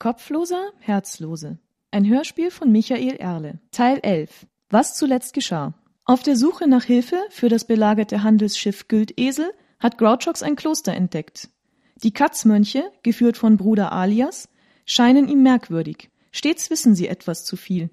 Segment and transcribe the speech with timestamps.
[0.00, 1.58] Kopfloser, Herzlose.
[1.90, 3.58] Ein Hörspiel von Michael Erle.
[3.70, 4.46] Teil 11.
[4.70, 5.74] Was zuletzt geschah.
[6.06, 11.50] Auf der Suche nach Hilfe für das belagerte Handelsschiff Güldesel hat Grouchox ein Kloster entdeckt.
[11.96, 14.48] Die Katzmönche, geführt von Bruder Alias,
[14.86, 16.08] scheinen ihm merkwürdig.
[16.32, 17.90] Stets wissen sie etwas zu viel.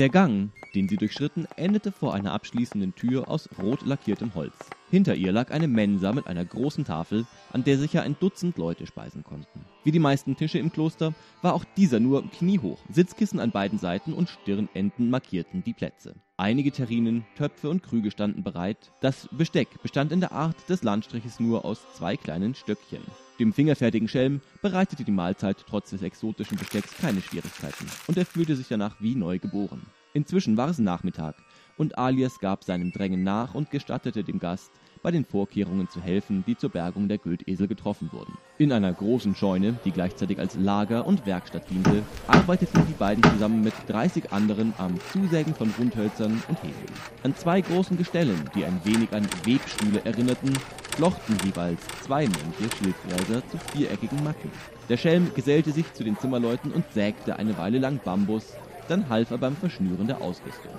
[0.00, 4.79] Der Gang, den sie durchschritten, endete vor einer abschließenden Tür aus rot lackiertem Holz.
[4.90, 8.88] Hinter ihr lag eine Mensa mit einer großen Tafel, an der sicher ein Dutzend Leute
[8.88, 9.64] speisen konnten.
[9.84, 12.80] Wie die meisten Tische im Kloster war auch dieser nur kniehoch.
[12.90, 16.16] Sitzkissen an beiden Seiten und Stirnenden markierten die Plätze.
[16.36, 18.90] Einige Terrinen, Töpfe und Krüge standen bereit.
[19.00, 23.02] Das Besteck bestand in der Art des Landstriches nur aus zwei kleinen Stöckchen.
[23.38, 28.56] Dem fingerfertigen Schelm bereitete die Mahlzeit trotz des exotischen Bestecks keine Schwierigkeiten und er fühlte
[28.56, 29.86] sich danach wie neu geboren.
[30.14, 31.36] Inzwischen war es Nachmittag
[31.80, 34.70] und Alias gab seinem Drängen nach und gestattete dem Gast,
[35.02, 38.36] bei den Vorkehrungen zu helfen, die zur Bergung der Güldesel getroffen wurden.
[38.58, 43.62] In einer großen Scheune, die gleichzeitig als Lager und Werkstatt diente, arbeiteten die beiden zusammen
[43.62, 46.92] mit 30 anderen am Zusägen von Rundhölzern und Hebeln.
[47.22, 50.52] An zwei großen Gestellen, die ein wenig an Webstühle erinnerten,
[50.96, 54.50] flochten jeweils zwei Mönche Schilfgräser zu viereckigen Matten.
[54.90, 58.52] Der Schelm gesellte sich zu den Zimmerleuten und sägte eine Weile lang Bambus,
[58.88, 60.72] dann half er beim Verschnüren der Ausrüstung.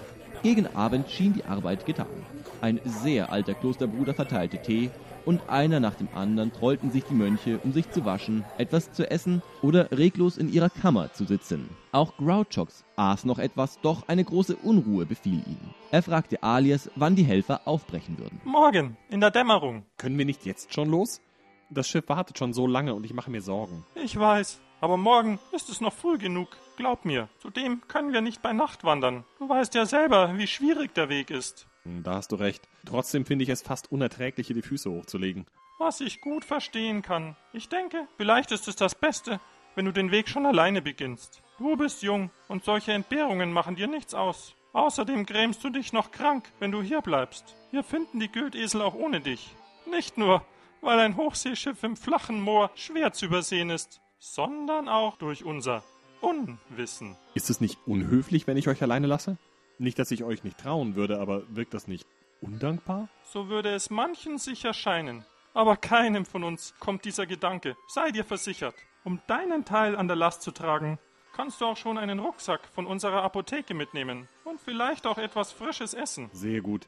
[0.44, 2.08] Gegen Abend schien die Arbeit getan.
[2.62, 4.90] Ein sehr alter Klosterbruder verteilte Tee
[5.24, 9.10] und einer nach dem anderen trollten sich die Mönche, um sich zu waschen, etwas zu
[9.10, 11.70] essen oder reglos in ihrer Kammer zu sitzen.
[11.92, 15.60] Auch Grouchox aß noch etwas, doch eine große Unruhe befiel ihn.
[15.92, 18.42] Er fragte Alias, wann die Helfer aufbrechen würden.
[18.44, 19.86] Morgen, in der Dämmerung.
[19.98, 21.22] Können wir nicht jetzt schon los?
[21.70, 23.86] Das Schiff wartet schon so lange und ich mache mir Sorgen.
[23.96, 26.50] Ich weiß, aber morgen ist es noch früh genug.
[26.76, 27.30] Glaub mir.
[27.40, 29.24] Zudem können wir nicht bei Nacht wandern.
[29.40, 31.68] Du weißt ja selber, wie schwierig der Weg ist.
[31.84, 32.68] Hm, Da hast du recht.
[32.86, 35.46] Trotzdem finde ich es fast unerträglich, hier die Füße hochzulegen.
[35.80, 37.36] Was ich gut verstehen kann.
[37.54, 39.40] Ich denke, vielleicht ist es das Beste,
[39.76, 41.42] wenn du den Weg schon alleine beginnst.
[41.58, 44.56] Du bist jung und solche Entbehrungen machen dir nichts aus.
[44.74, 47.56] Außerdem grämst du dich noch krank, wenn du hier bleibst.
[47.72, 49.54] Wir finden die Güldesel auch ohne dich.
[49.90, 50.44] Nicht nur,
[50.82, 55.84] weil ein Hochseeschiff im flachen Moor schwer zu übersehen ist, sondern auch durch unser
[56.22, 57.18] Unwissen.
[57.34, 59.38] Ist es nicht unhöflich, wenn ich euch alleine lasse?
[59.80, 62.06] Nicht, dass ich euch nicht trauen würde, aber wirkt das nicht
[62.40, 63.10] undankbar?
[63.24, 65.26] So würde es manchen sicher scheinen.
[65.56, 67.76] Aber keinem von uns kommt dieser Gedanke.
[67.88, 68.76] Sei dir versichert.
[69.04, 71.00] Um deinen Teil an der Last zu tragen,
[71.34, 74.28] kannst du auch schon einen Rucksack von unserer Apotheke mitnehmen.
[74.46, 76.30] Und vielleicht auch etwas frisches Essen.
[76.32, 76.88] Sehr gut.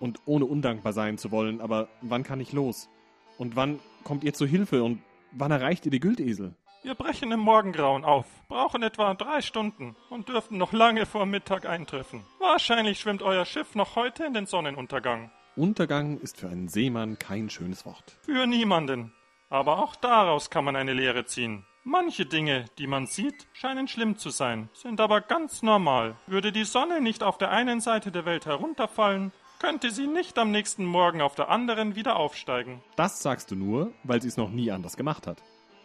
[0.00, 2.88] Und ohne undankbar sein zu wollen, aber wann kann ich los?
[3.36, 5.02] Und wann kommt ihr zu Hilfe und
[5.34, 6.54] wann erreicht ihr die Güldesel?
[6.82, 11.66] Wir brechen im Morgengrauen auf, brauchen etwa drei Stunden und dürften noch lange vor Mittag
[11.66, 12.24] eintreffen.
[12.40, 15.30] Wahrscheinlich schwimmt euer Schiff noch heute in den Sonnenuntergang.
[15.56, 18.18] Untergang ist für einen Seemann kein schönes Wort.
[18.22, 19.14] Für niemanden.
[19.48, 21.64] Aber auch daraus kann man eine Lehre ziehen.
[21.84, 26.16] Manche Dinge, die man sieht, scheinen schlimm zu sein, sind aber ganz normal.
[26.26, 29.32] Würde die Sonne nicht auf der einen Seite der Welt herunterfallen,
[29.64, 32.82] könnte sie nicht am nächsten Morgen auf der anderen wieder aufsteigen.
[32.96, 35.42] Das sagst du nur, weil sie es noch nie anders gemacht hat.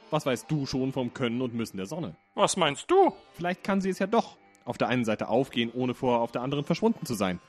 [0.10, 2.18] Was weißt du schon vom Können und Müssen der Sonne?
[2.36, 3.14] Was meinst du?
[3.32, 4.36] Vielleicht kann sie es ja doch
[4.66, 7.40] auf der einen Seite aufgehen, ohne vorher auf der anderen verschwunden zu sein.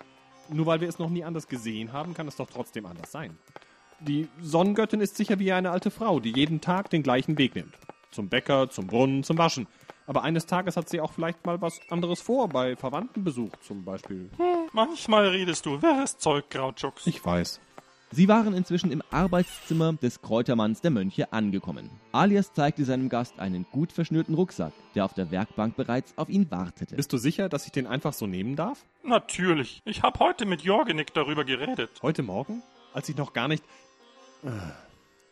[0.49, 3.37] Nur weil wir es noch nie anders gesehen haben, kann es doch trotzdem anders sein.
[3.99, 7.75] Die Sonnengöttin ist sicher wie eine alte Frau, die jeden Tag den gleichen Weg nimmt.
[8.13, 9.67] Zum Bäcker, zum Brunnen, zum Waschen.
[10.11, 14.29] Aber eines Tages hat sie auch vielleicht mal was anderes vor, bei Verwandtenbesuch zum Beispiel.
[14.73, 17.07] Manchmal redest du wirres Zeug, Grautschux.
[17.07, 17.61] Ich weiß.
[18.11, 21.91] Sie waren inzwischen im Arbeitszimmer des Kräutermanns der Mönche angekommen.
[22.11, 26.51] Alias zeigte seinem Gast einen gut verschnürten Rucksack, der auf der Werkbank bereits auf ihn
[26.51, 26.97] wartete.
[26.97, 28.85] Bist du sicher, dass ich den einfach so nehmen darf?
[29.05, 29.81] Natürlich.
[29.85, 32.01] Ich habe heute mit Jorgenik darüber geredet.
[32.03, 32.65] Heute Morgen?
[32.95, 33.63] Als ich noch gar nicht.
[34.43, 34.49] Äh,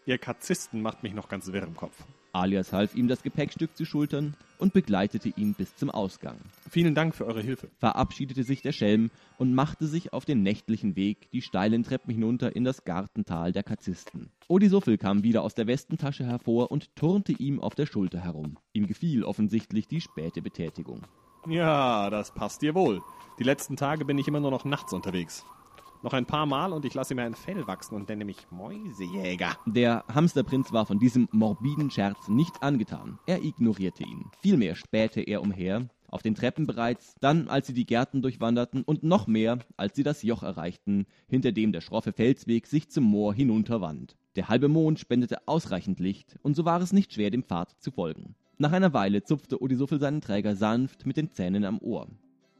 [0.06, 1.96] Ihr Katzisten macht mich noch ganz wirr im Kopf.
[2.38, 6.36] Alias half ihm das Gepäckstück zu schultern und begleitete ihn bis zum Ausgang.
[6.70, 7.68] Vielen Dank für eure Hilfe.
[7.78, 12.54] Verabschiedete sich der Schelm und machte sich auf den nächtlichen Weg die steilen Treppen hinunter
[12.54, 14.30] in das Gartental der Katzisten.
[14.48, 18.58] Odisuffel kam wieder aus der Westentasche hervor und turnte ihm auf der Schulter herum.
[18.72, 21.02] Ihm gefiel offensichtlich die späte Betätigung.
[21.48, 23.00] Ja, das passt dir wohl.
[23.38, 25.44] Die letzten Tage bin ich immer nur noch nachts unterwegs.
[26.02, 29.56] Noch ein paar Mal und ich lasse mir ein Fell wachsen und nenne mich Mäusejäger.
[29.66, 33.18] Der Hamsterprinz war von diesem morbiden Scherz nicht angetan.
[33.26, 34.30] Er ignorierte ihn.
[34.40, 39.02] Vielmehr spähte er umher, auf den Treppen bereits, dann als sie die Gärten durchwanderten und
[39.02, 43.34] noch mehr, als sie das Joch erreichten, hinter dem der schroffe Felsweg sich zum Moor
[43.34, 44.16] hinunterwand.
[44.36, 47.90] Der halbe Mond spendete ausreichend Licht, und so war es nicht schwer, dem Pfad zu
[47.90, 48.36] folgen.
[48.56, 52.08] Nach einer Weile zupfte Odisuffel seinen Träger sanft mit den Zähnen am Ohr.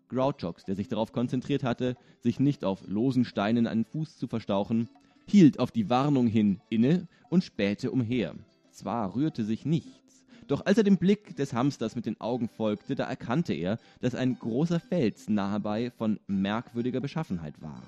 [0.09, 4.89] Grouchox, der sich darauf konzentriert hatte, sich nicht auf losen Steinen einen Fuß zu verstauchen,
[5.27, 8.35] hielt auf die Warnung hin inne und spähte umher.
[8.71, 12.95] Zwar rührte sich nichts, doch als er dem Blick des Hamsters mit den Augen folgte,
[12.95, 17.83] da erkannte er, dass ein großer Fels nahebei von merkwürdiger Beschaffenheit war.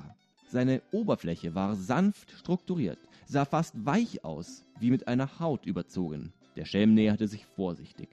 [0.48, 6.32] Seine Oberfläche war sanft strukturiert, sah fast weich aus, wie mit einer Haut überzogen.
[6.56, 8.08] Der Schelm näherte sich vorsichtig.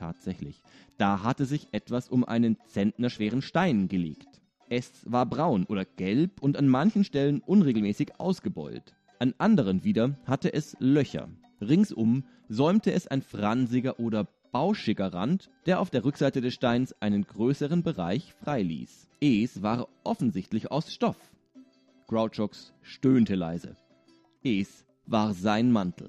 [0.00, 0.62] Tatsächlich,
[0.96, 4.40] da hatte sich etwas um einen Zentner schweren Stein gelegt.
[4.70, 8.94] Es war braun oder gelb und an manchen Stellen unregelmäßig ausgebeult.
[9.18, 11.28] An anderen wieder hatte es Löcher.
[11.60, 17.26] Ringsum säumte es ein fransiger oder bauschiger Rand, der auf der Rückseite des Steins einen
[17.26, 19.06] größeren Bereich freiließ.
[19.20, 21.18] Es war offensichtlich aus Stoff.
[22.06, 23.76] Grouchox stöhnte leise.
[24.42, 26.08] Es war sein Mantel.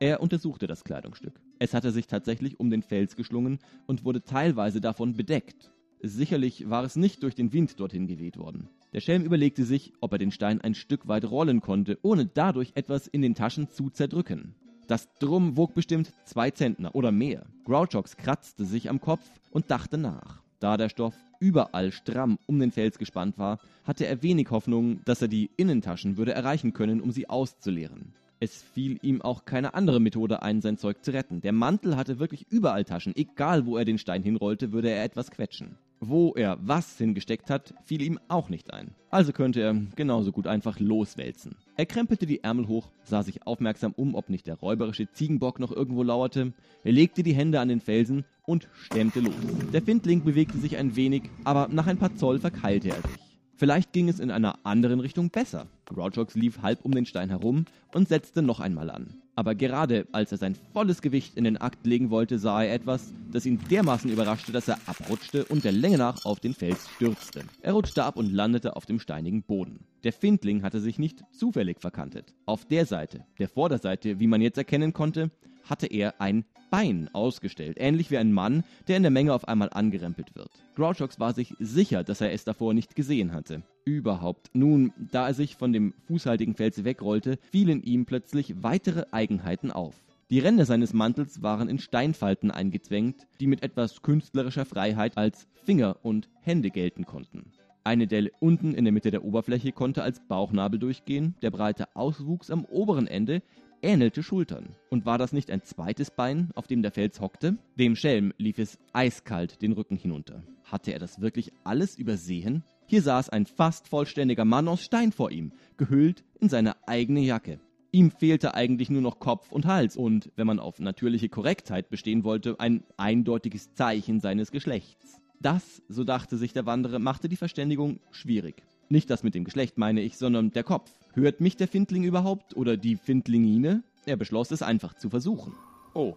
[0.00, 1.40] Er untersuchte das Kleidungsstück.
[1.58, 5.70] Es hatte sich tatsächlich um den Fels geschlungen und wurde teilweise davon bedeckt.
[6.02, 8.68] Sicherlich war es nicht durch den Wind dorthin geweht worden.
[8.92, 12.72] Der Schelm überlegte sich, ob er den Stein ein Stück weit rollen konnte, ohne dadurch
[12.74, 14.54] etwas in den Taschen zu zerdrücken.
[14.86, 17.46] Das Drum wog bestimmt zwei Zentner oder mehr.
[17.64, 20.42] Grouchox kratzte sich am Kopf und dachte nach.
[20.60, 25.22] Da der Stoff überall stramm um den Fels gespannt war, hatte er wenig Hoffnung, dass
[25.22, 28.14] er die Innentaschen würde erreichen können, um sie auszuleeren.
[28.38, 31.40] Es fiel ihm auch keine andere Methode ein, sein Zeug zu retten.
[31.40, 33.16] Der Mantel hatte wirklich überall Taschen.
[33.16, 35.78] Egal, wo er den Stein hinrollte, würde er etwas quetschen.
[36.00, 38.90] Wo er was hingesteckt hat, fiel ihm auch nicht ein.
[39.10, 41.56] Also könnte er genauso gut einfach loswälzen.
[41.76, 45.72] Er krempelte die Ärmel hoch, sah sich aufmerksam um, ob nicht der räuberische Ziegenbock noch
[45.72, 46.52] irgendwo lauerte.
[46.84, 49.34] Er legte die Hände an den Felsen und stemmte los.
[49.72, 53.25] Der Findling bewegte sich ein wenig, aber nach ein paar Zoll verkeilte er sich.
[53.58, 55.66] Vielleicht ging es in einer anderen Richtung besser.
[55.86, 57.64] Grouchox lief halb um den Stein herum
[57.94, 59.14] und setzte noch einmal an.
[59.34, 63.12] Aber gerade als er sein volles Gewicht in den Akt legen wollte, sah er etwas,
[63.32, 67.44] das ihn dermaßen überraschte, dass er abrutschte und der Länge nach auf den Fels stürzte.
[67.62, 69.80] Er rutschte ab und landete auf dem steinigen Boden.
[70.04, 72.34] Der Findling hatte sich nicht zufällig verkantet.
[72.44, 75.30] Auf der Seite, der Vorderseite, wie man jetzt erkennen konnte,
[75.68, 79.70] hatte er ein Bein ausgestellt, ähnlich wie ein Mann, der in der Menge auf einmal
[79.70, 80.50] angerempelt wird.
[80.74, 83.62] Grouchox war sich sicher, dass er es davor nicht gesehen hatte.
[83.84, 84.50] Überhaupt.
[84.52, 89.94] Nun, da er sich von dem fußhaltigen Fels wegrollte, fielen ihm plötzlich weitere Eigenheiten auf.
[90.28, 95.98] Die Ränder seines Mantels waren in Steinfalten eingezwängt, die mit etwas künstlerischer Freiheit als Finger
[96.02, 97.52] und Hände gelten konnten.
[97.84, 102.50] Eine Delle unten in der Mitte der Oberfläche konnte als Bauchnabel durchgehen, der breite Auswuchs
[102.50, 103.42] am oberen Ende
[103.82, 104.76] ähnelte Schultern.
[104.90, 107.56] Und war das nicht ein zweites Bein, auf dem der Fels hockte?
[107.78, 110.42] Dem Schelm lief es eiskalt den Rücken hinunter.
[110.64, 112.64] Hatte er das wirklich alles übersehen?
[112.86, 117.60] Hier saß ein fast vollständiger Mann aus Stein vor ihm, gehüllt in seine eigene Jacke.
[117.92, 122.24] Ihm fehlte eigentlich nur noch Kopf und Hals und, wenn man auf natürliche Korrektheit bestehen
[122.24, 125.20] wollte, ein eindeutiges Zeichen seines Geschlechts.
[125.40, 128.62] Das, so dachte sich der Wanderer, machte die Verständigung schwierig.
[128.88, 130.90] Nicht das mit dem Geschlecht meine ich, sondern der Kopf.
[131.14, 133.82] Hört mich der Findling überhaupt oder die Findlingine?
[134.04, 135.54] Er beschloss es einfach zu versuchen.
[135.94, 136.14] Oh.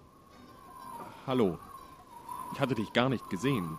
[1.26, 1.58] Hallo.
[2.54, 3.78] Ich hatte dich gar nicht gesehen.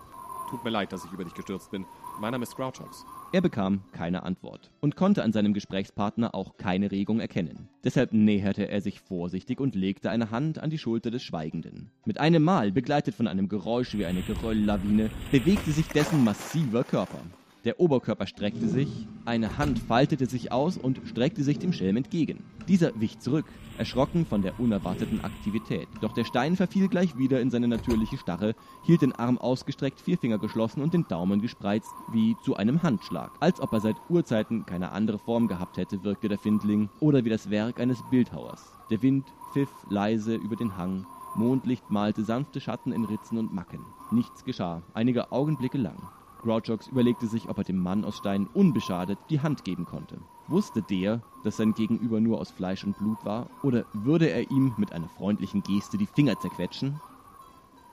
[0.50, 1.84] Tut mir leid, dass ich über dich gestürzt bin.
[2.20, 3.04] Mein Name ist Grouchox.
[3.32, 7.68] Er bekam keine Antwort und konnte an seinem Gesprächspartner auch keine Regung erkennen.
[7.84, 11.92] Deshalb näherte er sich vorsichtig und legte eine Hand an die Schulter des Schweigenden.
[12.04, 17.20] Mit einem Mal, begleitet von einem Geräusch wie eine Gerölllawine, bewegte sich dessen massiver Körper.
[17.64, 18.88] Der Oberkörper streckte sich,
[19.26, 22.42] eine Hand faltete sich aus und streckte sich dem Schelm entgegen.
[22.68, 23.44] Dieser wich zurück,
[23.76, 25.86] erschrocken von der unerwarteten Aktivität.
[26.00, 30.16] Doch der Stein verfiel gleich wieder in seine natürliche Starre, hielt den Arm ausgestreckt, vier
[30.16, 33.32] Finger geschlossen und den Daumen gespreizt, wie zu einem Handschlag.
[33.40, 37.30] Als ob er seit Urzeiten keine andere Form gehabt hätte, wirkte der Findling, oder wie
[37.30, 38.72] das Werk eines Bildhauers.
[38.90, 43.84] Der Wind pfiff leise über den Hang, Mondlicht malte sanfte Schatten in Ritzen und Macken.
[44.10, 45.98] Nichts geschah, einige Augenblicke lang.
[46.40, 50.18] Grouchox überlegte sich, ob er dem Mann aus Stein unbeschadet die Hand geben konnte.
[50.48, 54.74] Wusste der, dass sein Gegenüber nur aus Fleisch und Blut war, oder würde er ihm
[54.76, 57.00] mit einer freundlichen Geste die Finger zerquetschen?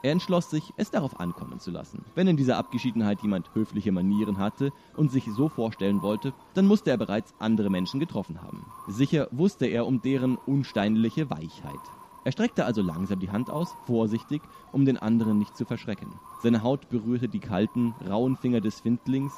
[0.04, 2.06] Er entschloss sich, es darauf ankommen zu lassen.
[2.16, 6.92] Wenn in dieser Abgeschiedenheit jemand höfliche Manieren hatte und sich so vorstellen wollte, dann musste
[6.92, 8.62] er bereits andere Menschen getroffen haben.
[8.88, 11.97] Sicher wusste er um deren unsteinliche Weichheit.
[12.28, 14.42] Er streckte also langsam die Hand aus, vorsichtig,
[14.74, 16.12] um den anderen nicht zu verschrecken.
[16.44, 19.32] Seine Haut berührte die kalten, rauen Finger des Findlings,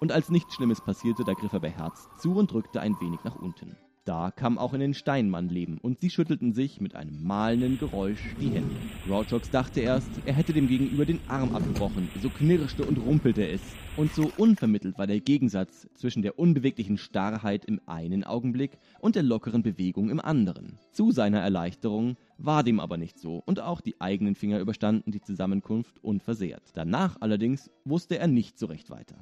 [0.00, 3.36] und als nichts Schlimmes passierte, da griff er beherzt zu und drückte ein wenig nach
[3.36, 3.76] unten.
[4.04, 8.34] Da kam auch in den Steinmann Leben und sie schüttelten sich mit einem malenden Geräusch
[8.40, 8.74] die Hände.
[9.04, 13.76] Grouchox dachte erst, er hätte dem Gegenüber den Arm abgebrochen, so knirschte und rumpelte es.
[13.94, 19.22] Und so unvermittelt war der Gegensatz zwischen der unbeweglichen Starrheit im einen Augenblick und der
[19.22, 20.78] lockeren Bewegung im anderen.
[20.90, 25.20] Zu seiner Erleichterung war dem aber nicht so und auch die eigenen Finger überstanden die
[25.20, 26.72] Zusammenkunft unversehrt.
[26.74, 29.14] Danach allerdings wusste er nicht so recht weiter.